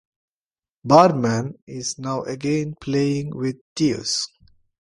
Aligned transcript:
Barman 0.83 1.59
is 1.67 1.99
now 1.99 2.23
again 2.23 2.73
playing 2.81 3.37
with 3.37 3.57
Deus. 3.75 4.27